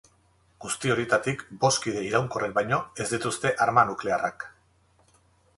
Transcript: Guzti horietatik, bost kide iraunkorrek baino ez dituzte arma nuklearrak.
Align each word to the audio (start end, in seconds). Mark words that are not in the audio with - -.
Guzti 0.63 0.93
horietatik, 0.93 1.43
bost 1.65 1.81
kide 1.83 2.03
iraunkorrek 2.07 2.57
baino 2.57 2.79
ez 3.05 3.07
dituzte 3.15 3.55
arma 3.67 3.85
nuklearrak. 3.91 4.49